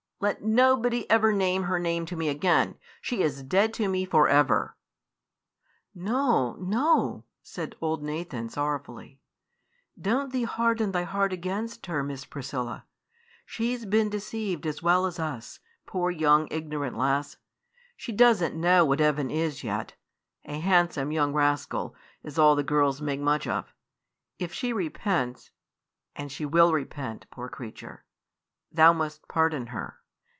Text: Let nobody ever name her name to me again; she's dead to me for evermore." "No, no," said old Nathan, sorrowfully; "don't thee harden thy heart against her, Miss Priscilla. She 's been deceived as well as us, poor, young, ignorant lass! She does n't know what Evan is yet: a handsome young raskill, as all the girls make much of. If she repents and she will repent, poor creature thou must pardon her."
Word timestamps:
Let 0.23 0.43
nobody 0.43 1.09
ever 1.09 1.33
name 1.33 1.63
her 1.63 1.79
name 1.79 2.05
to 2.05 2.15
me 2.15 2.29
again; 2.29 2.77
she's 3.01 3.41
dead 3.41 3.73
to 3.73 3.89
me 3.89 4.05
for 4.05 4.29
evermore." 4.29 4.77
"No, 5.95 6.53
no," 6.59 7.25
said 7.41 7.75
old 7.81 8.03
Nathan, 8.03 8.47
sorrowfully; 8.47 9.19
"don't 9.99 10.31
thee 10.31 10.43
harden 10.43 10.91
thy 10.91 11.05
heart 11.05 11.33
against 11.33 11.87
her, 11.87 12.03
Miss 12.03 12.23
Priscilla. 12.25 12.85
She 13.47 13.75
's 13.75 13.85
been 13.87 14.09
deceived 14.11 14.67
as 14.67 14.83
well 14.83 15.07
as 15.07 15.17
us, 15.17 15.57
poor, 15.87 16.11
young, 16.11 16.47
ignorant 16.51 16.95
lass! 16.99 17.37
She 17.97 18.11
does 18.11 18.43
n't 18.43 18.53
know 18.55 18.85
what 18.85 19.01
Evan 19.01 19.31
is 19.31 19.63
yet: 19.63 19.95
a 20.45 20.59
handsome 20.59 21.11
young 21.11 21.33
raskill, 21.33 21.95
as 22.23 22.37
all 22.37 22.55
the 22.55 22.61
girls 22.61 23.01
make 23.01 23.19
much 23.19 23.47
of. 23.47 23.73
If 24.37 24.53
she 24.53 24.71
repents 24.71 25.49
and 26.15 26.31
she 26.31 26.45
will 26.45 26.73
repent, 26.73 27.25
poor 27.31 27.49
creature 27.49 28.05
thou 28.71 28.93
must 28.93 29.27
pardon 29.27 29.65
her." 29.69 29.97